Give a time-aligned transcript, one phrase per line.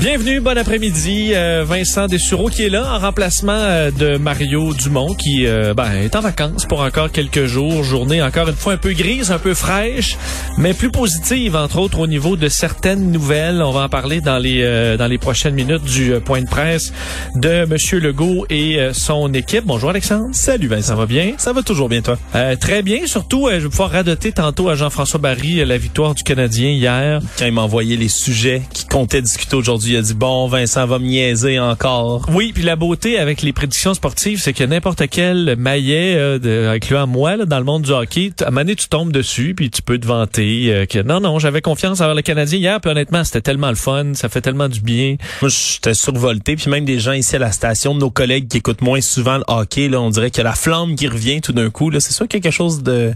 [0.00, 1.32] Bienvenue, bon après-midi.
[1.34, 5.90] Euh, Vincent Dessureau qui est là en remplacement euh, de Mario Dumont qui euh, ben,
[5.92, 7.82] est en vacances pour encore quelques jours.
[7.82, 10.16] Journée encore une fois un peu grise, un peu fraîche,
[10.56, 13.60] mais plus positive entre autres au niveau de certaines nouvelles.
[13.60, 16.92] On va en parler dans les dans les prochaines minutes du point de presse
[17.34, 19.64] de Monsieur Legault et son équipe.
[19.66, 20.28] Bonjour Alexandre.
[20.32, 20.88] Salut Vincent.
[20.88, 21.32] Ça va bien?
[21.38, 22.16] Ça va toujours bien toi?
[22.60, 23.00] très bien.
[23.06, 27.20] Surtout, je vais pouvoir radoter tantôt à Jean-François Barry la victoire du Canadien hier.
[27.36, 30.86] Quand il m'a envoyé les sujets qui comptaient discuter aujourd'hui il a dit bon Vincent
[30.86, 32.26] va me niaiser encore.
[32.32, 36.68] Oui, puis la beauté avec les prédictions sportives, c'est que n'importe quel maillet, euh, de,
[36.68, 39.54] incluant moi, là, dans le monde du hockey, à un moment donné, tu tombes dessus,
[39.54, 42.80] puis tu peux te vanter euh, que non, non, j'avais confiance envers le Canadien hier,
[42.80, 45.16] puis honnêtement, c'était tellement le fun, ça fait tellement du bien.
[45.40, 48.58] Moi, j'étais survolté, puis même des gens ici à la station, de nos collègues qui
[48.58, 51.70] écoutent moins souvent le hockey, là, on dirait que la flamme qui revient tout d'un
[51.70, 53.12] coup, là, c'est sûr quelque chose de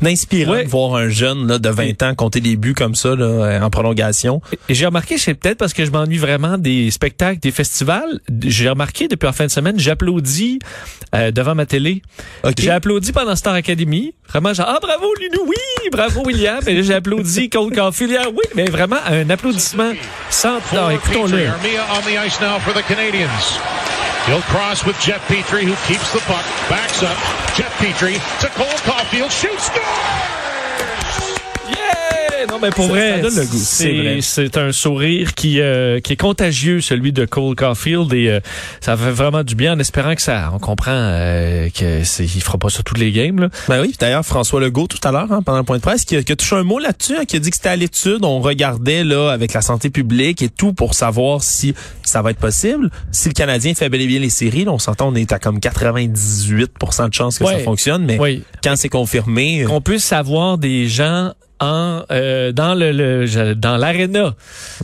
[0.00, 3.24] d'inspirant de voir un jeune là, de 20 ans compter des buts comme ça là,
[3.24, 4.40] euh, en prolongation.
[4.68, 8.20] Et j'ai remarqué, c'est peut-être parce que je m'ennuie vraiment des spectacles, des festivals.
[8.42, 10.58] J'ai remarqué depuis la fin de semaine, j'applaudis
[11.14, 12.02] euh, devant ma télé.
[12.58, 14.14] J'ai applaudi pendant Star Academy.
[14.28, 16.60] Vraiment, genre, ah bravo Lunou, oui, bravo William.
[16.66, 19.92] Et j'ai applaudi Cole Caulfield, oui, mais vraiment un applaudissement
[20.30, 20.58] sans...
[20.74, 21.46] Non, écoutons-le.
[24.26, 27.16] He'll cross with Jeff Petrie, who keeps the puck, backs up.
[27.54, 30.35] Jeff Petrie to Cole Caulfield, shoots, scores!
[32.48, 33.22] Non, mais pour vrai,
[34.20, 38.40] c'est un sourire qui, euh, qui est contagieux, celui de Cole Caulfield, et euh,
[38.80, 42.04] ça fait vraiment du bien en espérant que ça, on comprend euh, qu'il
[42.42, 43.40] fera pas ça toutes les games.
[43.40, 43.48] Là.
[43.68, 46.16] Ben oui, d'ailleurs, François Legault, tout à l'heure, hein, pendant le point de presse, qui
[46.16, 48.24] a, qui a touché un mot là-dessus, hein, qui a dit que c'était à l'étude,
[48.24, 52.38] on regardait là avec la santé publique et tout pour savoir si ça va être
[52.38, 52.90] possible.
[53.12, 55.38] Si le Canadien fait bel et bien les séries, là, on s'entend, on est à
[55.38, 59.64] comme 98% de chances que ça fonctionne, mais quand c'est confirmé...
[59.66, 64.34] Qu'on puisse savoir des gens en euh, dans le, le dans l'aréna.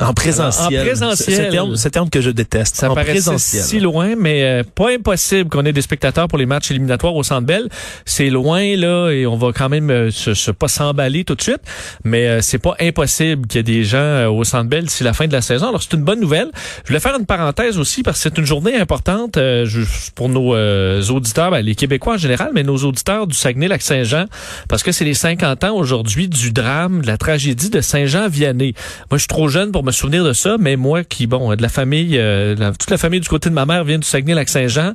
[0.00, 0.80] En présentiel.
[0.80, 1.46] En présentiel.
[1.46, 2.76] Ce terme, ce terme que je déteste.
[2.76, 6.46] Ça en paraît si loin mais euh, pas impossible qu'on ait des spectateurs pour les
[6.46, 7.68] matchs éliminatoires au Centre Bell.
[8.04, 11.42] C'est loin là et on va quand même euh, se, se, pas s'emballer tout de
[11.42, 11.60] suite
[12.04, 15.12] mais euh, c'est pas impossible qu'il y ait des gens au Centre Bell d'ici la
[15.12, 15.68] fin de la saison.
[15.68, 16.50] Alors c'est une bonne nouvelle.
[16.84, 19.38] Je voulais faire une parenthèse aussi parce que c'est une journée importante
[20.14, 20.54] pour nos
[21.10, 24.26] auditeurs ben, les Québécois en général mais nos auditeurs du Saguenay-Lac-Saint-Jean
[24.68, 28.74] parce que c'est les 50 ans aujourd'hui du de la tragédie de Saint-Jean-Vianney.
[29.10, 31.60] Moi, je suis trop jeune pour me souvenir de ça, mais moi qui, bon, de
[31.60, 34.92] la famille, euh, toute la famille du côté de ma mère vient du Saguenay-Lac-Saint-Jean,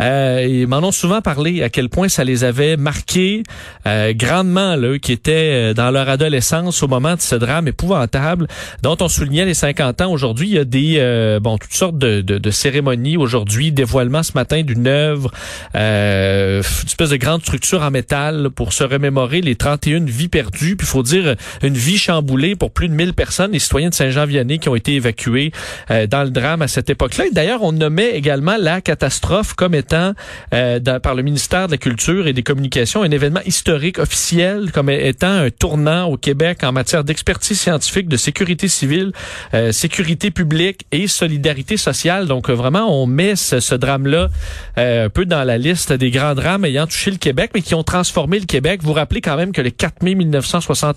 [0.00, 3.44] euh, ils m'en ont souvent parlé à quel point ça les avait marqués
[3.86, 8.46] euh, grandement, là, qui étaient euh, dans leur adolescence au moment de ce drame épouvantable
[8.82, 10.12] dont on soulignait les 50 ans.
[10.12, 14.32] Aujourd'hui, il y a des, bon, toutes sortes de, de, de cérémonies aujourd'hui, dévoilement ce
[14.34, 15.30] matin d'une œuvre,
[15.74, 20.76] une espèce de grande structure en métal pour se remémorer les 31 vies perdues.
[20.76, 24.58] Puis faut dire une vie chamboulée pour plus de 1000 personnes, les citoyens de Saint-Jean-Vianney
[24.58, 25.52] qui ont été évacués
[25.90, 27.24] euh, dans le drame à cette époque-là.
[27.32, 30.12] D'ailleurs, on nommait également la catastrophe comme étant
[30.52, 34.90] euh, par le ministère de la Culture et des Communications un événement historique officiel comme
[34.90, 39.12] étant un tournant au Québec en matière d'expertise scientifique, de sécurité civile,
[39.54, 42.26] euh, sécurité publique et solidarité sociale.
[42.26, 44.28] Donc vraiment, on met ce, ce drame-là
[44.76, 47.82] un peu dans la liste des grands drames ayant touché le Québec, mais qui ont
[47.82, 48.80] transformé le Québec.
[48.82, 50.95] Vous vous rappelez quand même que le 4 mai 1960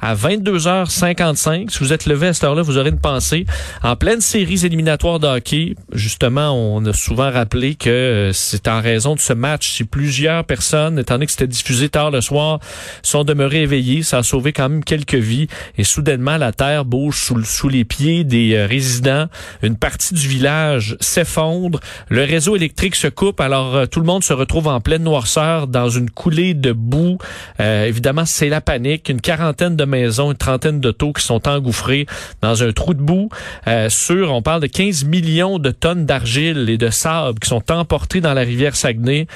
[0.00, 1.70] à 22h55.
[1.70, 3.46] Si vous êtes levé à cette heure-là, vous aurez une pensée.
[3.82, 8.80] En pleine série éliminatoire de hockey, justement, on a souvent rappelé que euh, c'est en
[8.80, 12.60] raison de ce match, si plusieurs personnes, étant donné que c'était diffusé tard le soir,
[13.02, 15.48] sont demeurées éveillées, ça a sauvé quand même quelques vies.
[15.78, 19.26] Et soudainement, la terre bouge sous, les pieds des euh, résidents.
[19.62, 21.80] Une partie du village s'effondre.
[22.08, 23.40] Le réseau électrique se coupe.
[23.40, 27.18] Alors, euh, tout le monde se retrouve en pleine noirceur dans une coulée de boue.
[27.58, 32.06] évidemment, c'est la panique une quarantaine de maisons, une trentaine taux qui sont engouffrés
[32.42, 33.28] dans un trou de boue.
[33.66, 37.70] Euh, sur, on parle de 15 millions de tonnes d'argile et de sable qui sont
[37.70, 39.26] emportés dans la rivière Saguenay.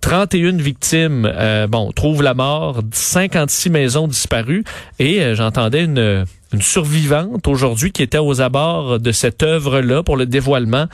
[0.00, 4.64] 31 victimes, euh, bon, trouvent la mort, 56 maisons disparues.
[4.98, 10.16] Et euh, j'entendais une une survivante aujourd'hui qui était aux abords de cette œuvre-là pour
[10.16, 10.86] le dévoilement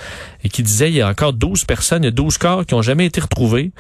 [0.43, 2.75] et qui disait il y a encore 12 personnes, il y a 12 corps qui
[2.75, 3.71] ont jamais été retrouvés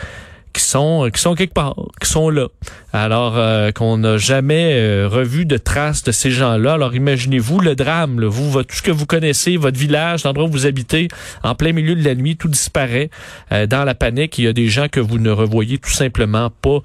[0.55, 2.47] qui sont qui sont quelque part, qui sont là.
[2.95, 6.75] Alors euh, qu'on n'a jamais euh, revu de traces de ces gens-là.
[6.75, 8.29] Alors imaginez-vous le drame, là.
[8.29, 11.09] vous votre, tout ce que vous connaissez, votre village, l'endroit où vous habitez,
[11.43, 13.11] en plein milieu de la nuit, tout disparaît
[13.51, 14.39] euh, dans la panique.
[14.39, 16.81] Il y a des gens que vous ne revoyez tout simplement pas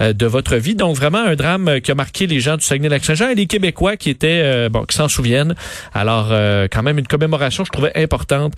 [0.00, 0.74] de votre vie.
[0.74, 4.08] Donc vraiment un drame qui a marqué les gens du Saguenay-Lac-Saint-Jean et les Québécois qui
[4.08, 5.54] étaient bon qui s'en souviennent.
[5.92, 6.28] Alors
[6.70, 8.54] quand même une commémoration, je trouvais importante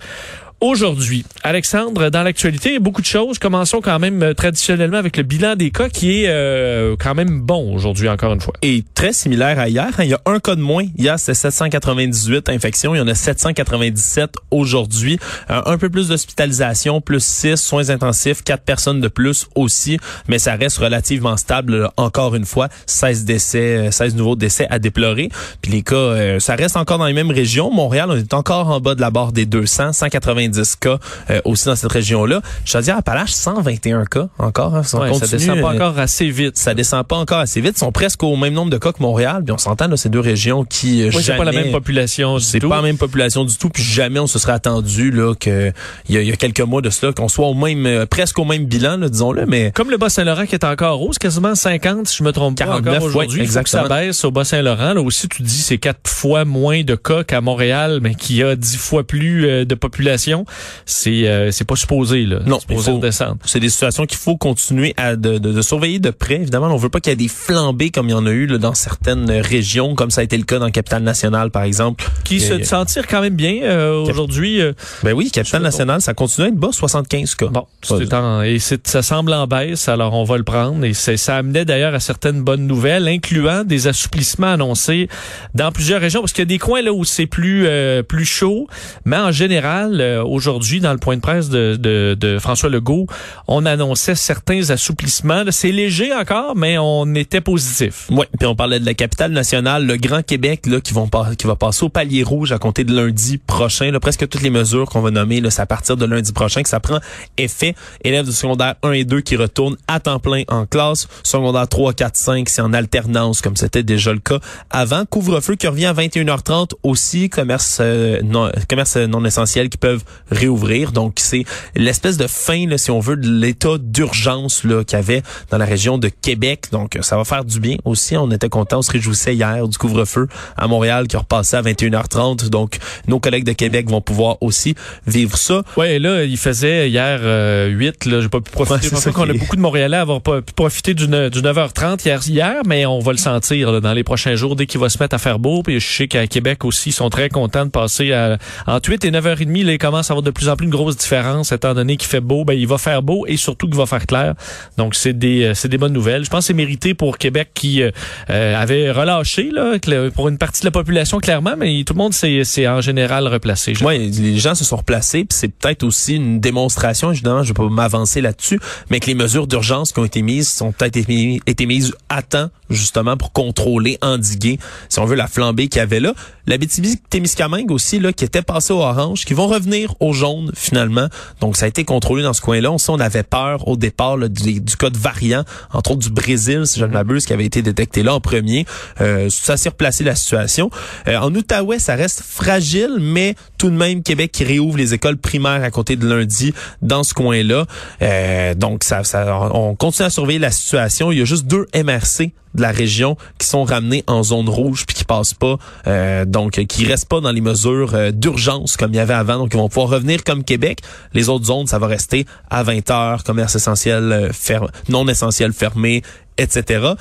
[0.63, 1.25] aujourd'hui.
[1.43, 3.37] Alexandre, dans l'actualité, beaucoup de choses.
[3.37, 7.41] Commençons quand même euh, traditionnellement avec le bilan des cas qui est euh, quand même
[7.41, 8.53] bon aujourd'hui, encore une fois.
[8.61, 9.89] Et très similaire à hier.
[9.97, 10.03] Hein.
[10.03, 10.85] Il y a un cas de moins.
[10.97, 12.95] Hier, c'était 798 infections.
[12.95, 15.19] Il y en a 797 aujourd'hui.
[15.49, 19.99] Euh, un peu plus d'hospitalisation, plus 6 soins intensifs, 4 personnes de plus aussi.
[20.29, 22.69] Mais ça reste relativement stable, encore une fois.
[22.85, 25.27] 16 décès, 16 nouveaux décès à déplorer.
[25.61, 27.69] Puis les cas, ça reste encore dans les mêmes régions.
[27.69, 31.41] Montréal, on est encore en bas de la barre des 200, 190 10 cas euh,
[31.45, 32.41] aussi dans cette région-là.
[32.65, 34.75] Chaudière-Appalaches, 121 cas encore.
[34.75, 36.57] Hein, ouais, ça descend pas encore assez vite.
[36.57, 37.73] Ça descend pas encore assez vite.
[37.75, 39.43] Ils sont presque au même nombre de cas que Montréal.
[39.43, 41.03] Puis on s'entend, là, ces deux régions qui...
[41.03, 43.69] Euh, oui, c'est pas la même population C'est pas la même population du tout.
[43.69, 45.71] Puis jamais on se serait attendu là que
[46.09, 48.65] il y, a quelques mois de cela qu'on soit au même euh, presque au même
[48.65, 49.45] bilan, disons-le.
[49.45, 52.57] Mais comme le Bas-Saint-Laurent qui est encore haut, c'est quasiment 50 si je me trompe
[52.57, 53.39] pas encore aujourd'hui.
[53.39, 53.83] Ouais, exactement.
[53.83, 54.93] ça baisse au Bas-Saint-Laurent.
[54.93, 58.55] Là aussi, tu dis c'est quatre fois moins de cas qu'à Montréal, mais qui a
[58.55, 60.42] dix fois plus de population
[60.85, 62.39] c'est euh, c'est pas supposé là.
[62.45, 63.37] Non, supposé descendre.
[63.45, 66.35] C'est des situations qu'il faut continuer à de, de, de, surveiller de près.
[66.35, 68.45] Évidemment, on veut pas qu'il y ait des flambées comme il y en a eu
[68.45, 72.05] là, dans certaines régions, comme ça a été le cas dans Capitale Nationale par exemple.
[72.23, 74.61] Qui se sentir quand même bien euh, aujourd'hui.
[74.61, 74.73] Euh,
[75.03, 77.47] ben oui, Capitale Nationale, ça continue à être bas, 75 cas.
[77.47, 77.65] Bon,
[78.13, 80.83] en, et ça semble en baisse, alors on va le prendre.
[80.85, 85.07] Et ça amenait d'ailleurs à certaines bonnes nouvelles, incluant des assouplissements annoncés
[85.55, 87.67] dans plusieurs régions, parce qu'il y a des coins là où c'est plus
[88.07, 88.67] plus chaud,
[89.05, 93.07] mais en général aujourd'hui dans le point de presse de, de, de François Legault,
[93.47, 95.43] on annonçait certains assouplissements.
[95.49, 98.07] C'est léger encore, mais on était positif.
[98.09, 101.47] Oui, puis on parlait de la capitale nationale, le Grand Québec, là, qui, vont qui
[101.47, 103.91] va passer au palier rouge à compter de lundi prochain.
[103.91, 106.69] Là, presque toutes les mesures qu'on va nommer, c'est à partir de lundi prochain que
[106.69, 106.99] ça prend
[107.37, 107.75] effet.
[108.03, 111.07] Élèves de secondaire 1 et 2 qui retournent à temps plein en classe.
[111.23, 114.39] Secondaire 3, 4, 5, c'est en alternance, comme c'était déjà le cas
[114.69, 115.05] avant.
[115.05, 117.29] Couvre-feu qui revient à 21h30 aussi.
[117.29, 121.45] Commerce, euh, non, commerce non essentiel qui peuvent réouvrir donc, c'est
[121.75, 125.57] l'espèce de fin, là, si on veut, de l'état d'urgence là qu'il y avait dans
[125.57, 126.65] la région de Québec.
[126.71, 128.17] Donc, ça va faire du bien aussi.
[128.17, 130.27] On était contents, on se réjouissait hier du couvre-feu
[130.57, 132.49] à Montréal qui repassait à 21h30.
[132.49, 132.77] Donc,
[133.07, 134.75] nos collègues de Québec vont pouvoir aussi
[135.07, 135.63] vivre ça.
[135.77, 138.05] Ouais, là, il faisait hier euh, 8.
[138.05, 138.89] Là, j'ai pas pu profiter.
[138.95, 142.19] c'est qu'on a beaucoup de Montréalais à avoir pas pu profiter du, du 9h30 hier,
[142.27, 144.97] hier, mais on va le sentir là, dans les prochains jours dès qu'il va se
[144.99, 145.63] mettre à faire beau.
[145.63, 148.37] Puis je sais qu'à Québec aussi, ils sont très contents de passer à,
[148.67, 149.65] entre 8 et 9h30.
[149.65, 152.09] Là, ils commencent à avoir de plus en plus une grosse différence étant donné qu'il
[152.09, 154.33] fait beau, ben il va faire beau et surtout qu'il va faire clair.
[154.77, 156.25] Donc c'est des euh, c'est des bonnes nouvelles.
[156.25, 157.91] Je pense que c'est mérité pour Québec qui euh,
[158.29, 159.77] euh, avait relâché là
[160.15, 163.27] pour une partie de la population clairement, mais tout le monde s'est c'est en général
[163.27, 163.73] replacé.
[163.83, 167.53] Oui, les gens se sont replacés, puis c'est peut-être aussi une démonstration évidemment, je vais
[167.53, 168.59] pas m'avancer là-dessus,
[168.89, 172.49] mais que les mesures d'urgence qui ont été mises sont peut-être été mises à temps
[172.73, 174.59] justement pour contrôler, endiguer
[174.89, 176.13] si on veut la flambée qu'il y avait là.
[176.45, 181.07] La BTB-Témiscamingue aussi là qui était passé au orange, qui vont revenir au jaune finalement.
[181.39, 182.71] Donc ça a été contrôlé dans ce coin-là.
[182.71, 186.63] On, on avait peur au départ du, du, cas de variant, entre autres du Brésil,
[186.65, 188.65] si je ne m'abuse, qui avait été détecté là en premier.
[189.01, 190.69] Euh, ça s'est replacé la situation.
[191.07, 195.17] Euh, en Outaouais, ça reste fragile, mais tout de même Québec qui réouvre les écoles
[195.17, 197.65] primaires à côté de lundi dans ce coin-là.
[198.01, 201.11] Euh, donc ça, ça, on continue à surveiller la situation.
[201.11, 204.85] Il y a juste deux MRC de la région qui sont ramenés en zone rouge
[204.87, 208.93] puis qui passent pas euh, donc qui restent pas dans les mesures euh, d'urgence comme
[208.93, 210.79] il y avait avant donc ils vont pouvoir revenir comme Québec
[211.13, 215.51] les autres zones ça va rester à 20 heures commerce essentiel euh, ferme non essentiel
[215.51, 216.01] fermé
[216.39, 216.93] etc.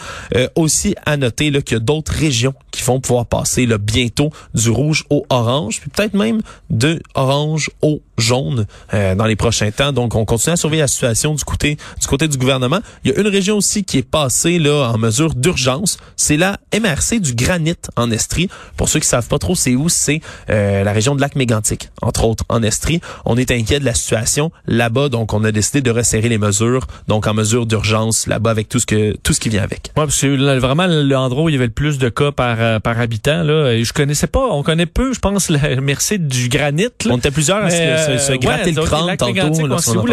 [0.57, 4.69] Aussi à noter qu'il y a d'autres régions qui vont pouvoir passer là, bientôt du
[4.69, 9.93] rouge au orange, puis peut-être même de orange au jaune euh, dans les prochains temps.
[9.93, 12.81] Donc, on continue à surveiller la situation du côté du côté du gouvernement.
[13.05, 16.59] Il y a une région aussi qui est passée là en mesure d'urgence, c'est la
[16.75, 18.49] MRC du Granit en Estrie.
[18.77, 19.89] Pour ceux qui savent pas trop, c'est où?
[19.89, 23.01] C'est euh, la région de lac mégantic, entre autres en Estrie.
[23.25, 26.87] On est inquiet de la situation là-bas, donc on a décidé de resserrer les mesures,
[27.09, 29.91] donc en mesure d'urgence là-bas avec tout ce que tout ce qui vient avec.
[29.97, 30.29] Ouais, c'est
[30.59, 33.73] vraiment l'endroit où il y avait le plus de cas par euh, par habitant là.
[33.73, 36.89] Et je connaissais pas, on connaît peu, je pense, la merci du granit.
[37.09, 39.33] On était plusieurs à se, se, se gratter ouais, le crâne tantôt.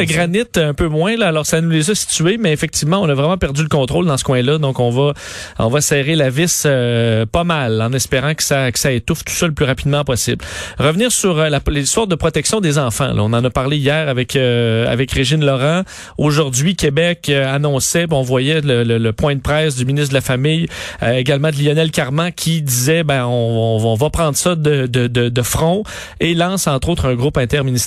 [0.05, 3.13] Granit un peu moins là, alors ça nous les a situés, mais effectivement, on a
[3.13, 5.13] vraiment perdu le contrôle dans ce coin-là, donc on va
[5.59, 9.23] on va serrer la vis euh, pas mal en espérant que ça que ça étouffe
[9.23, 10.43] tout ça le plus rapidement possible.
[10.77, 13.13] Revenir sur euh, l'histoire de protection des enfants.
[13.13, 13.21] là.
[13.23, 15.83] on en a parlé hier avec euh, avec Régine Laurent.
[16.17, 20.09] Aujourd'hui, Québec euh, annonçait, bon, on voyait le, le- le point de presse du ministre
[20.09, 20.67] de la Famille,
[21.03, 24.85] euh, également de Lionel Carman, qui disait, ben, on, on- on va prendre ça de,
[24.87, 25.83] de, de, de front
[26.19, 27.78] et lance entre autres un groupe interministériel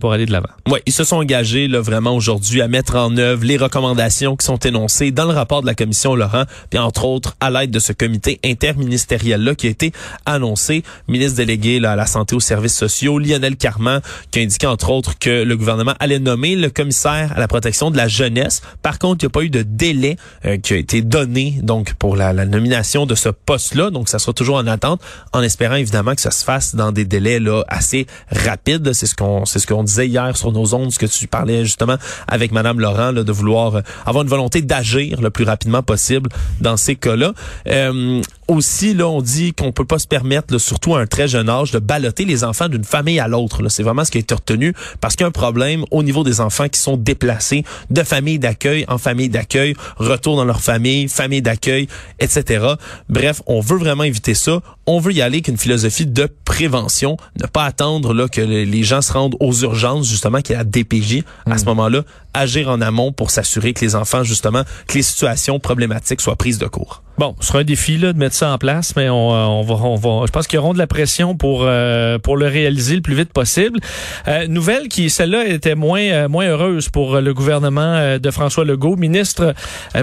[0.00, 0.48] pour aller de l'avant.
[0.68, 4.46] Ouais, ils se sont engagés là vraiment aujourd'hui à mettre en œuvre les recommandations qui
[4.46, 7.78] sont énoncées dans le rapport de la commission Laurent, puis entre autres à l'aide de
[7.78, 9.92] ce comité interministériel là qui a été
[10.26, 14.66] annoncé, ministre délégué là, à la santé aux services sociaux Lionel Carman qui a indiqué
[14.66, 18.62] entre autres que le gouvernement allait nommer le commissaire à la protection de la jeunesse.
[18.82, 21.94] Par contre, il n'y a pas eu de délai euh, qui a été donné donc
[21.94, 25.00] pour la, la nomination de ce poste-là, donc ça sera toujours en attente
[25.32, 29.14] en espérant évidemment que ça se fasse dans des délais là assez rapides, c'est ce
[29.14, 31.96] qu'on c'est ce qu'on disait hier sur nos ondes, ce que tu parlais justement
[32.28, 36.28] avec madame Laurent là, de vouloir euh, avoir une volonté d'agir le plus rapidement possible
[36.60, 37.32] dans ces cas-là.
[37.66, 41.48] Euh, aussi là, on dit qu'on peut pas se permettre surtout à un très jeune
[41.48, 43.66] âge de balloter les enfants d'une famille à l'autre.
[43.68, 46.24] C'est vraiment ce qui a été retenu parce qu'il y a un problème au niveau
[46.24, 51.08] des enfants qui sont déplacés de famille d'accueil en famille d'accueil, retour dans leur famille,
[51.08, 51.86] famille d'accueil,
[52.18, 52.66] etc.
[53.08, 54.60] Bref, on veut vraiment éviter ça.
[54.86, 58.64] On veut y aller avec une philosophie de prévention, ne pas attendre là que le-
[58.64, 62.02] les gens se rendent aux urgences justement qu'il y a la DPJ à ce moment-là,
[62.34, 66.58] agir en amont pour s'assurer que les enfants justement que les situations problématiques soient prises
[66.58, 67.02] de court.
[67.18, 69.62] Bon, ce sera un défi là, de mettre ça en place, mais on, euh, on
[69.62, 72.94] va, on va, je pense qu'ils auront de la pression pour euh, pour le réaliser
[72.94, 73.78] le plus vite possible.
[74.26, 78.64] Euh, nouvelle qui, celle-là, était moins euh, moins heureuse pour le gouvernement euh, de François
[78.64, 79.54] Legault, ministre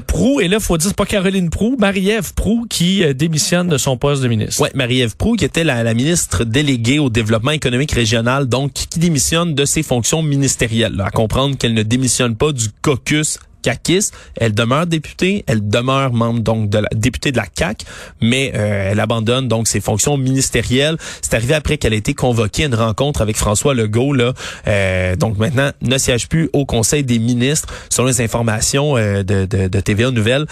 [0.06, 0.42] Prou.
[0.42, 4.22] Et là, faut dire c'est pas Caroline Prou, Marie-Ève Prou qui démissionne de son poste
[4.22, 4.62] de ministre.
[4.62, 9.00] Ouais, Marie-Ève Proux, qui était la, la ministre déléguée au développement économique régional, donc qui
[9.00, 10.96] démissionne de ses fonctions ministérielles.
[10.96, 11.06] là.
[11.06, 14.14] à comprendre qu'elle ne démissionne pas du caucus caquiste.
[14.36, 17.86] Elle demeure députée, elle demeure membre donc députée de la CAC,
[18.22, 20.98] mais euh, elle abandonne donc ses fonctions ministérielles.
[21.22, 24.16] C'est arrivé après qu'elle ait été convoquée à une rencontre avec François Legault.
[24.68, 29.46] Euh, donc maintenant ne siège plus au Conseil des ministres selon les informations euh, de,
[29.46, 30.46] de, de TVA Nouvelles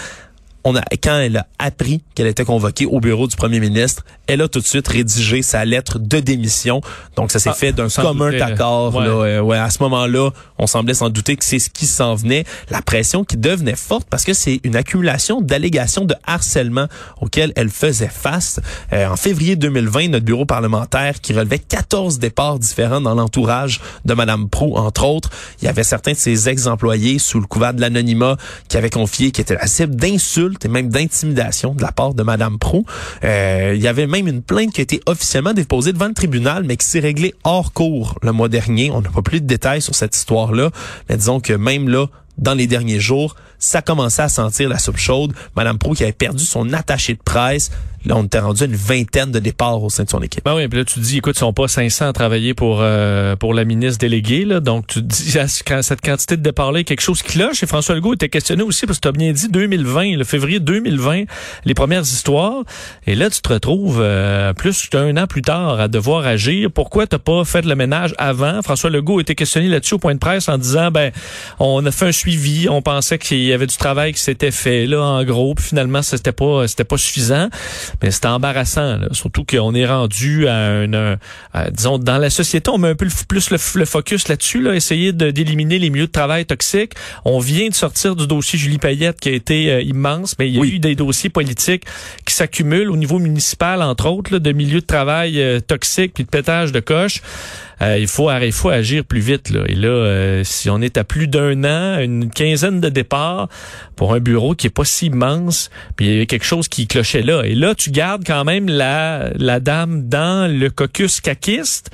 [0.66, 4.42] on a, quand elle a appris qu'elle était convoquée au bureau du premier ministre, elle
[4.42, 6.82] a tout de suite rédigé sa lettre de démission.
[7.16, 8.96] Donc, ça s'est Ah, fait d'un commun douter, accord.
[8.96, 9.06] Ouais.
[9.06, 9.12] là.
[9.12, 12.44] Euh, ouais, à ce moment-là, on semblait s'en douter que c'est ce qui s'en venait.
[12.72, 16.88] La pression qui devenait forte parce que c'est une accumulation d'allégations de harcèlement
[17.22, 18.60] auxquelles elle faisait face.
[18.92, 24.14] Euh, en février 2020, notre bureau parlementaire qui relevait 14 départs différents dans l'entourage de
[24.16, 25.30] Madame Prou, entre autres.
[25.62, 29.32] Il y avait certains de ses ex-employés sous le couvert de l'anonymat qui avaient confié
[29.32, 32.86] qu'ils étaient la cible d'insultes et même d'intimidation de la part de Madame Prou.
[33.24, 36.64] Euh, il y avait même une plainte qui a été officiellement déposée devant le tribunal,
[36.64, 38.92] mais qui s'est réglée hors cours le mois dernier.
[38.92, 40.70] On n'a pas plus de détails sur cette histoire-là,
[41.10, 42.08] mais disons que même là,
[42.38, 45.34] dans les derniers jours, ça commençait à sentir la soupe chaude.
[45.56, 47.72] Madame Prou qui avait perdu son attaché de presse.
[48.06, 50.44] Là, on était rendu une vingtaine de départs au sein de son équipe.
[50.46, 53.36] Ben oui, puis là tu dis, écoute, ils sont pas 500 à travailler pour euh,
[53.36, 57.22] pour la ministre déléguée, là, donc tu dis, à cette quantité de a quelque chose
[57.22, 57.64] qui cloche.
[57.64, 60.60] Et François Legault était questionné aussi, parce que tu as bien dit 2020, le février
[60.60, 61.24] 2020,
[61.66, 62.64] les premières histoires.
[63.08, 66.70] Et là, tu te retrouves euh, plus qu'un an plus tard à devoir agir.
[66.72, 68.62] Pourquoi t'as pas fait le ménage avant?
[68.62, 71.12] François Legault était questionné là-dessus au point de presse en disant, ben,
[71.60, 74.86] on a fait un suivi, on pensait qu'il y avait du travail qui s'était fait,
[74.86, 77.50] là, en gros, puis finalement, c'était pas c'était pas suffisant.
[78.02, 79.08] Mais c'était embarrassant, là.
[79.12, 81.18] surtout qu'on est rendu à un,
[81.72, 85.14] disons, dans la société, on met un peu le plus le, focus là-dessus, là, essayer
[85.14, 86.94] d'éliminer les milieux de travail toxiques.
[87.24, 90.56] On vient de sortir du dossier Julie Payette qui a été euh, immense, mais il
[90.56, 90.72] y a Oui.
[90.76, 91.84] eu des dossiers politiques
[92.26, 96.24] qui s'accumulent au niveau municipal, entre autres, là, de milieux de travail euh, toxiques puis
[96.24, 97.22] de pétage de coche.
[97.82, 99.62] Euh, il faut il faut agir plus vite là.
[99.68, 103.50] Et là, euh, si on est à plus d'un an, une quinzaine de départs
[103.96, 106.88] pour un bureau qui est pas si immense, puis il y a quelque chose qui
[106.88, 107.44] clochait là.
[107.44, 111.92] Et là, tu gardes quand même la la dame dans le caucus caquiste.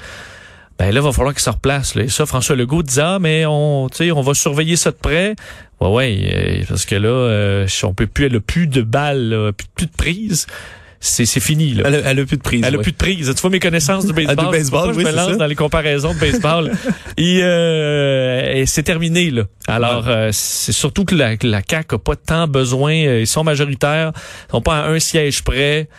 [0.82, 1.94] Ben là, va falloir qu'il se replace.
[1.94, 2.06] Là.
[2.06, 5.36] Et ça, François Legault disait, ah, mais on, on va surveiller ça de près.
[5.80, 9.30] Ouais, ouais, euh, parce que là, euh, on peut plus, elle a plus de balles,
[9.30, 10.48] là, plus, plus de prise.
[11.03, 11.84] C'est, c'est fini, là.
[11.88, 12.62] Elle a, elle a plus de prise.
[12.63, 12.84] Elle a ouais.
[12.84, 13.34] plus de prise.
[13.36, 14.46] Tu vois mes connaissances du baseball?
[14.46, 15.36] Du baseball, oui, je me lance ça.
[15.36, 16.72] dans les comparaisons de baseball.
[17.17, 19.43] et, euh, et c'est terminé là.
[19.67, 22.93] Alors euh, c'est surtout que la, la CAQ a pas tant besoin.
[22.93, 24.12] euh, Ils sont majoritaires,
[24.48, 25.89] ils sont pas à un siège près.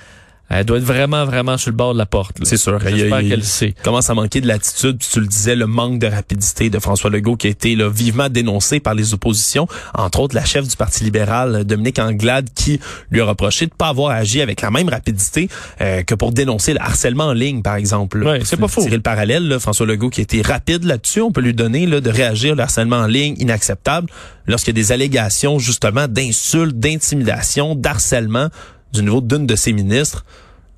[0.52, 2.36] Elle doit être vraiment, vraiment sur le bord de la porte.
[2.42, 2.78] C'est sûr.
[2.80, 3.74] J'espère qu'elle sait.
[3.82, 4.98] Commence à manquer de l'attitude.
[4.98, 8.28] Tu le disais, le manque de rapidité de François Legault qui a été là, vivement
[8.28, 12.80] dénoncé par les oppositions, entre autres la chef du Parti libéral, Dominique Anglade, qui
[13.10, 15.48] lui a reproché de pas avoir agi avec la même rapidité
[15.80, 18.22] euh, que pour dénoncer le harcèlement en ligne, par exemple.
[18.22, 18.82] Ouais, c'est pas faux.
[18.82, 21.86] Tirer le parallèle, là, François Legault qui a été rapide là-dessus, on peut lui donner
[21.86, 24.08] là, de réagir le harcèlement en ligne inacceptable
[24.46, 28.48] lorsqu'il y a des allégations justement d'insultes, d'intimidation, d'harcèlement
[28.92, 30.24] du niveau d'une de ses ministres.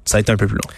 [0.04, 0.70] Ça a été un peu plus long.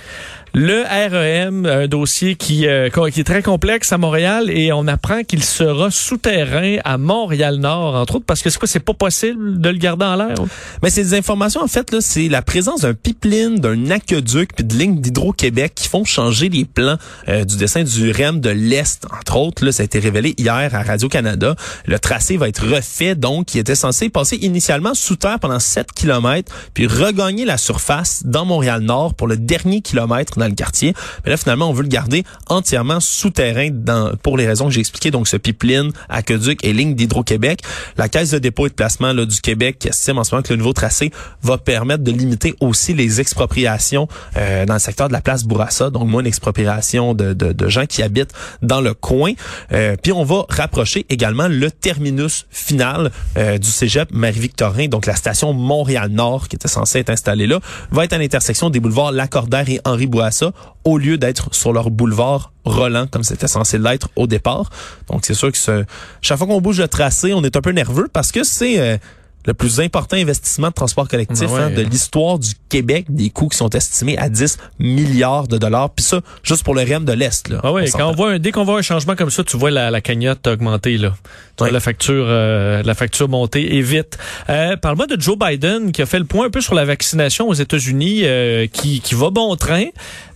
[0.58, 5.22] Le REM, un dossier qui, euh, qui est très complexe à Montréal et on apprend
[5.22, 9.68] qu'il sera souterrain à Montréal-Nord, entre autres, parce que c'est quoi, c'est pas possible de
[9.68, 10.34] le garder en l'air?
[10.82, 14.64] Mais c'est des informations, en fait, là, c'est la présence d'un pipeline, d'un aqueduc puis
[14.64, 16.96] de lignes d'Hydro-Québec qui font changer les plans
[17.28, 19.62] euh, du dessin du REM de l'Est, entre autres.
[19.62, 21.54] Là, ça a été révélé hier à Radio-Canada.
[21.84, 25.92] Le tracé va être refait, donc, qui était censé passer initialement sous terre pendant 7
[25.92, 30.94] km, puis regagner la surface dans Montréal-Nord pour le dernier kilomètre le quartier.
[31.24, 34.80] Mais là, finalement, on veut le garder entièrement souterrain dans, pour les raisons que j'ai
[34.80, 35.10] expliquées.
[35.10, 37.60] Donc, ce pipeline, aqueduc et ligne d'Hydro-Québec.
[37.96, 40.52] La Caisse de dépôt et de placement du Québec qui estime en ce moment que
[40.52, 41.10] le nouveau tracé
[41.42, 45.90] va permettre de limiter aussi les expropriations euh, dans le secteur de la place Bourassa.
[45.90, 49.32] Donc, moins de, de, gens qui habitent dans le coin.
[49.72, 54.88] Euh, puis, on va rapprocher également le terminus final euh, du cégep Marie-Victorin.
[54.88, 57.60] Donc, la station Montréal-Nord qui était censée être installée là
[57.90, 60.35] va être à l'intersection des boulevards Lacordaire et Henri Bourassa
[60.84, 64.70] au lieu d'être sur leur boulevard Roland comme c'était censé l'être au départ.
[65.08, 65.84] Donc c'est sûr que
[66.22, 68.96] chaque fois qu'on bouge le tracé, on est un peu nerveux parce que c'est euh,
[69.46, 71.60] le plus important investissement de transport collectif Ouais.
[71.60, 75.90] hein, de l'histoire du Québec, des coûts qui sont estimés à 10 milliards de dollars.
[75.90, 77.48] Puis ça, juste pour le REM de l'Est.
[77.48, 79.44] Là, Ah oui, On quand on voit un, dès qu'on voit un changement comme ça,
[79.44, 81.14] tu vois la, la cagnotte augmenter là.
[81.20, 81.24] Tu
[81.58, 81.72] vois Ouais.
[81.72, 84.18] la facture, euh, la facture monter et vite.
[84.50, 87.48] Euh, Parle-moi de Joe Biden qui a fait le point un peu sur la vaccination
[87.48, 89.84] aux États-Unis, euh, qui, qui va bon train,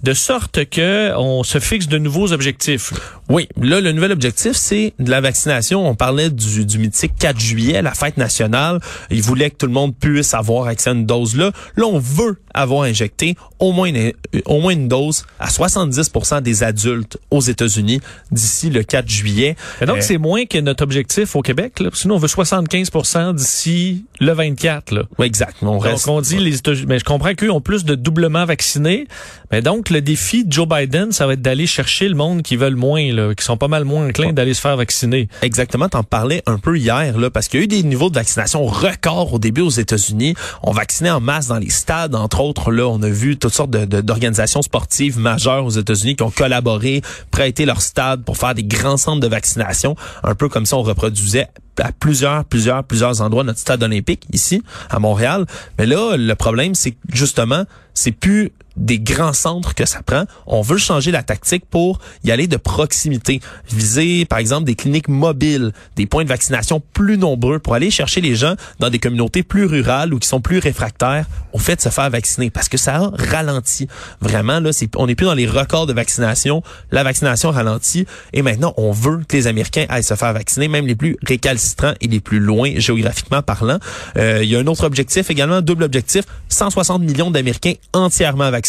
[0.02, 2.92] de sorte que on se fixe de nouveaux objectifs.
[3.28, 5.86] Oui, là, le nouvel objectif, c'est de la vaccination.
[5.86, 8.80] On parlait du, du mythique 4 juillet, la fête nationale.
[9.10, 11.52] Il voulait que tout le monde puisse avoir accès à une dose là.
[11.76, 14.12] Là, on veut avoir injecté au moins une,
[14.46, 16.10] au moins une dose à 70
[16.42, 19.56] des adultes aux États-Unis d'ici le 4 juillet.
[19.80, 21.80] Et donc Euh, c'est moins que notre objectif au Québec.
[21.80, 21.90] Là.
[21.92, 22.90] Sinon, on veut 75
[23.34, 24.92] d'ici le 24.
[24.92, 25.02] Là.
[25.18, 25.56] oui, exact.
[25.62, 28.44] On reste, Donc on dit les États-Unis, mais je comprends qu'eux ont plus de doublement
[28.44, 29.06] vaccinés.
[29.50, 32.56] Mais donc le défi de Joe Biden, ça va être d'aller chercher le monde qui
[32.56, 35.28] veulent moins, là, qui sont pas mal moins inclins d'aller se faire vacciner.
[35.42, 38.14] Exactement, t'en parlais un peu hier là, parce qu'il y a eu des niveaux de
[38.14, 40.34] vaccination records au début aux États-Unis.
[40.62, 44.62] On vaccinait en masse dans les stades, entre Là, on a vu toutes sortes d'organisations
[44.62, 49.20] sportives majeures aux États-Unis qui ont collaboré, prêté leur stade pour faire des grands centres
[49.20, 49.94] de vaccination,
[50.24, 54.62] un peu comme ça on reproduisait à plusieurs, plusieurs, plusieurs endroits notre stade olympique ici
[54.88, 55.44] à Montréal.
[55.78, 60.24] Mais là, le problème, c'est justement, c'est plus des grands centres que ça prend.
[60.46, 63.40] On veut changer la tactique pour y aller de proximité.
[63.70, 68.20] Viser, par exemple, des cliniques mobiles, des points de vaccination plus nombreux pour aller chercher
[68.20, 71.80] les gens dans des communautés plus rurales ou qui sont plus réfractaires au fait de
[71.80, 72.50] se faire vacciner.
[72.50, 73.88] Parce que ça a ralenti.
[74.20, 76.62] Vraiment, là, c'est, on n'est plus dans les records de vaccination.
[76.90, 78.06] La vaccination ralentit.
[78.32, 81.94] Et maintenant, on veut que les Américains aillent se faire vacciner, même les plus récalcitrants
[82.00, 83.78] et les plus loin géographiquement parlant.
[84.16, 88.59] Euh, il y a un autre objectif également, double objectif, 160 millions d'Américains entièrement vaccinés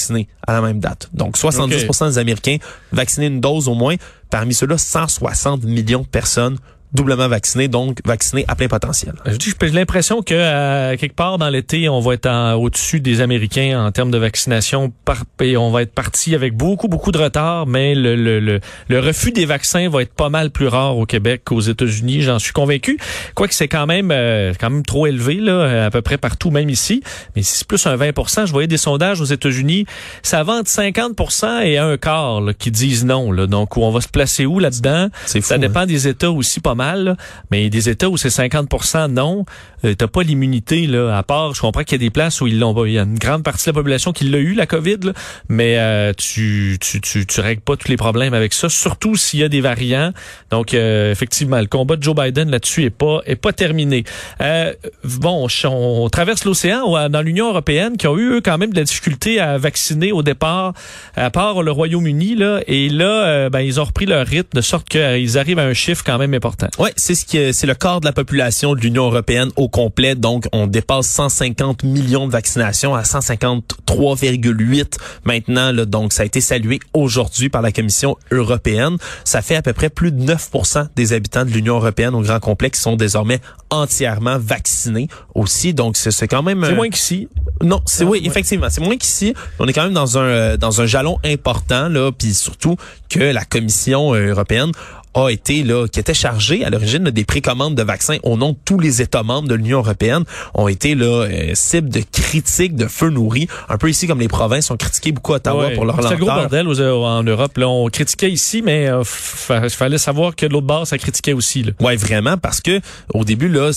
[0.48, 1.10] à la même date.
[1.14, 2.58] Donc 70% des Américains
[2.92, 3.96] vaccinés une dose au moins.
[4.30, 6.58] Parmi ceux-là, 160 millions de personnes
[6.94, 9.14] doublement vaccinées, donc vaccinées à plein potentiel.
[9.26, 13.00] Je dis, j'ai l'impression que euh, quelque part dans l'été, on va être en- au-dessus
[13.00, 14.92] des Américains en termes de vaccination.
[15.06, 18.60] Par, et on va être parti avec beaucoup, beaucoup de retard, mais le, le, le,
[18.90, 22.22] le refus des vaccins va être pas mal plus rare au Québec qu'aux États-Unis.
[22.22, 22.98] J'en suis convaincu.
[23.36, 26.70] Quoique c'est quand même euh, quand même trop élevé là, à peu près partout, même
[26.70, 27.02] ici.
[27.36, 28.12] Mais si c'est plus un 20
[28.46, 29.86] Je voyais des sondages aux États-Unis,
[30.24, 33.32] ça va entre 50% et un quart là, qui disent non.
[33.32, 33.48] Là.
[33.48, 35.08] Donc, où on va se placer où là-dedans?
[35.26, 35.60] C'est fou, Ça hein?
[35.60, 37.16] dépend des États aussi pas mal, là.
[37.52, 39.46] mais des États où c'est 50% non,
[39.86, 41.18] euh, t'as pas l'immunité là.
[41.18, 42.88] À part, je comprends qu'il y a des places où ils l'ont, pas.
[42.88, 45.14] il y a une grande partie de la population qui l'a eu la COVID, là,
[45.50, 49.40] mais euh, tu, tu tu tu règles pas tous les problèmes avec ça, surtout s'il
[49.40, 50.12] y a des variants.
[50.50, 54.04] Donc euh, effectivement, le combat de Joe Biden là-dessus est pas est pas terminé.
[54.42, 58.78] Euh, bon, on, traverse l'océan dans l'Union européenne qui ont eu eux, quand même de
[58.78, 60.74] la difficulté à vacciner au départ,
[61.16, 64.62] à part le Royaume-Uni là, et là, euh, ben ils ont repris leur rythme de
[64.62, 66.68] sorte qu'ils arrivent à un chiffre quand même important.
[66.80, 70.16] Ouais, c'est ce qui c'est le quart de la population de l'Union européenne au complet.
[70.16, 75.72] Donc, on dépasse 150 millions de vaccinations à 153,8 maintenant.
[75.72, 78.98] Là, donc, ça a été salué aujourd'hui par la Commission européenne.
[79.24, 82.40] Ça fait à peu près plus de 9% des habitants de l'Union européenne au grand
[82.40, 85.74] complet qui sont désormais entièrement vaccinés aussi.
[85.74, 86.64] Donc, c'est quand même...
[86.64, 87.28] C'est moins qu'ici.
[87.62, 89.34] Non, c'est oui, effectivement, c'est moins qu'ici.
[89.60, 92.76] On est quand même dans un euh, dans un jalon important là, puis surtout
[93.10, 94.72] que la Commission européenne
[95.14, 98.58] a été là, qui était chargé à l'origine des précommandes de vaccins au nom de
[98.64, 102.88] tous les États membres de l'Union européenne, ont été là euh, cible de critiques de
[102.88, 106.12] feu nourri, un peu ici comme les provinces ont critiqué beaucoup Ottawa pour leur lenteur.
[106.12, 107.58] C'est gros bordel en Europe.
[107.58, 111.34] Là, on critiquait ici, mais il euh, fallait savoir que de l'autre bord, ça critiquait
[111.34, 111.64] aussi.
[111.64, 111.72] Là.
[111.80, 112.80] Ouais, vraiment, parce que
[113.14, 113.72] au début là,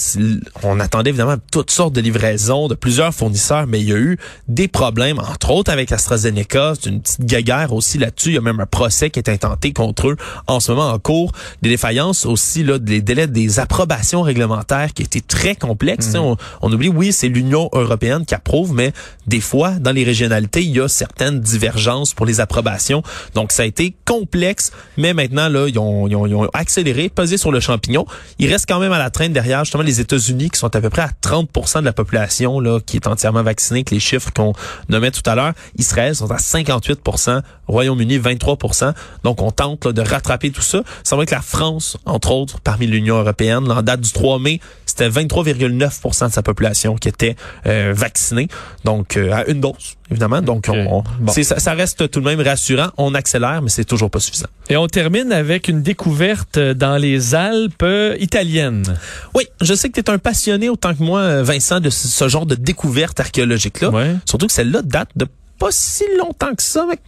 [0.63, 4.19] on attendait évidemment toutes sortes de livraisons de plusieurs fournisseurs, mais il y a eu
[4.49, 8.31] des problèmes, entre autres avec AstraZeneca, c'est une petite guéguerre aussi là-dessus.
[8.31, 10.17] Il y a même un procès qui est intenté contre eux
[10.47, 11.24] en ce moment en cours
[11.63, 16.15] des défaillances aussi là des délais des approbations réglementaires qui étaient très complexes.
[16.15, 16.37] Mhm.
[16.63, 18.93] On, oublie oui c'est l'Union européenne qui approuve, mais
[19.27, 23.03] des fois dans les régionalités il y a certaines divergences pour les approbations.
[23.35, 27.09] Donc ça a été complexe, mais maintenant là ils ont, ils ont, ils ont accéléré,
[27.09, 28.07] pesé sur le champignon.
[28.39, 30.91] Il reste quand même à la traîne derrière justement les États-Unis qui sont à peu
[30.91, 34.53] près à 30% de la population là qui est entièrement vaccinée, que les chiffres qu'on
[34.89, 35.53] nommait tout à l'heure.
[35.79, 38.93] Israël sont à 58%, Royaume-Uni 23%.
[39.23, 40.83] Donc on tente là, de rattraper tout ça
[41.17, 45.09] vrai que la France, entre autres, parmi l'Union européenne, en date du 3 mai, c'était
[45.09, 48.49] 23,9% de sa population qui était euh, vaccinée,
[48.85, 50.41] donc euh, à une dose, évidemment.
[50.41, 52.89] Donc, on, ça, ça, reste tout de même rassurant.
[52.97, 54.47] On accélère, mais c'est toujours pas suffisant.
[54.69, 58.97] Et on termine avec une découverte dans les Alpes euh, italiennes.
[59.35, 62.47] Oui, je sais que tu es un passionné autant que moi, Vincent, de ce, genre
[62.47, 63.91] de découverte archéologique-là.
[64.25, 65.27] Surtout que celle-là date de
[65.59, 66.87] pas si longtemps que ça.
[66.87, 67.01] Mec.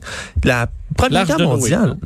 [0.44, 1.96] La Première Guerre mondiale.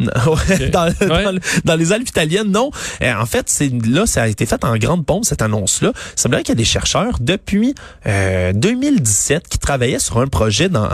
[1.64, 2.70] dans, les Alpes italiennes, non.
[3.02, 5.92] Euh, en fait, c'est là, ça a été fait en grande pompe, cette annonce-là.
[5.94, 7.74] Ça semblerait qu'il y a des chercheurs depuis
[8.06, 10.88] euh, 2017 qui travaillaient sur un projet dans,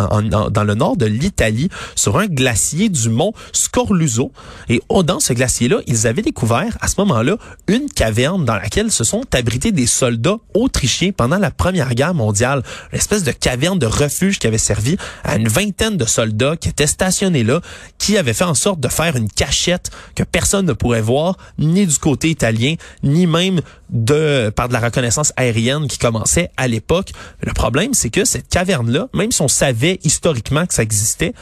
[0.51, 4.33] dans le nord de l'Italie, sur un glacier du mont Scorluso.
[4.69, 7.37] Et oh, dans ce glacier-là, ils avaient découvert à ce moment-là
[7.69, 12.63] une caverne dans laquelle se sont abrités des soldats autrichiens pendant la Première Guerre mondiale.
[12.93, 16.69] Une espèce de caverne de refuge qui avait servi à une vingtaine de soldats qui
[16.69, 17.61] étaient stationnés là
[17.99, 21.87] qui avait fait en sorte de faire une cachette que personne ne pourrait voir, ni
[21.87, 27.13] du côté italien, ni même de par de la reconnaissance aérienne qui commençait à l'époque.
[27.43, 31.33] Le problème, c'est que cette caverne-là, même si on savait historiquement que ça existait,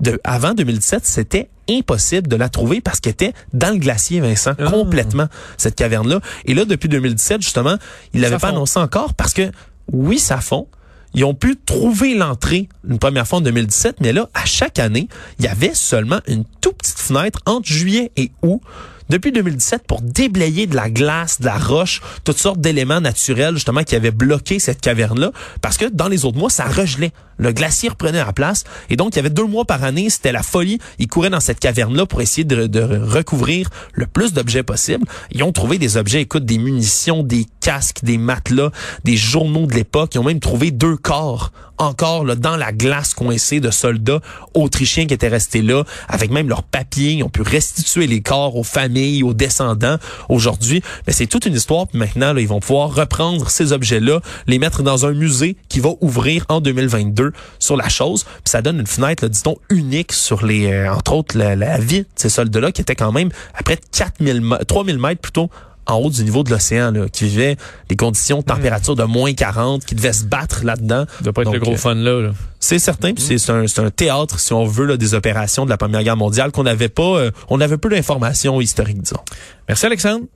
[0.00, 4.52] de, avant 2017, c'était impossible de la trouver parce qu'elle était dans le glacier, Vincent,
[4.58, 4.70] ah.
[4.70, 6.20] complètement, cette caverne-là.
[6.46, 7.76] Et là, depuis 2017, justement,
[8.14, 9.50] il l'avait pas annoncé encore parce que,
[9.92, 10.68] oui, ça fond,
[11.14, 15.08] ils ont pu trouver l'entrée une première fois en 2017, mais là, à chaque année,
[15.38, 18.60] il y avait seulement une toute petite fenêtre entre juillet et août
[19.08, 23.82] depuis 2017 pour déblayer de la glace, de la roche, toutes sortes d'éléments naturels justement
[23.82, 27.12] qui avaient bloqué cette caverne-là, parce que dans les autres mois, ça regelait.
[27.38, 30.32] Le glacier reprenait la place, et donc il y avait deux mois par année, c'était
[30.32, 30.78] la folie.
[30.98, 35.06] Ils couraient dans cette caverne-là pour essayer de, recouvrir le plus d'objets possible.
[35.32, 38.70] Ils ont trouvé des objets, écoute, des munitions, des casques, des matelas,
[39.04, 40.14] des journaux de l'époque.
[40.14, 44.20] Ils ont même trouvé deux corps encore là, dans la glace coincée de soldats
[44.54, 47.12] autrichiens qui étaient restés là, avec même leurs papiers.
[47.12, 49.98] Ils ont pu restituer les corps aux familles, aux descendants
[50.28, 50.82] aujourd'hui.
[51.06, 51.86] Mais c'est toute une histoire.
[51.86, 55.80] Puis maintenant, là, ils vont pouvoir reprendre ces objets-là, les mettre dans un musée qui
[55.80, 57.27] va ouvrir en 2022
[57.58, 58.24] sur la chose.
[58.24, 61.78] Puis ça donne une fenêtre, là, disons, unique sur les, euh, entre autres, la, la
[61.78, 65.50] vie de ces soldats-là qui étaient quand même à près de 4000, 3000 mètres plutôt
[65.88, 67.56] en haut du niveau de l'océan, qui vivait
[67.88, 71.06] des conditions de température de moins 40, qui devait se battre là-dedans.
[71.16, 72.30] Ça doit pas être le gros euh, fun là.
[72.60, 75.78] C'est certain, puis c'est un, un, théâtre, si on veut, là, des opérations de la
[75.78, 79.20] Première Guerre mondiale qu'on n'avait pas, euh, on avait peu d'informations historiques, disons.
[79.68, 80.26] Merci Alexandre.